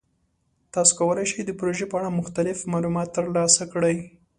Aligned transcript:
تاسو 0.73 0.91
کولی 0.99 1.25
شئ 1.31 1.41
د 1.45 1.51
پروژې 1.59 1.85
په 1.89 1.95
اړه 1.99 2.17
مختلف 2.19 2.57
معلومات 2.73 3.09
ترلاسه 3.17 3.63
کړئ. 3.73 3.97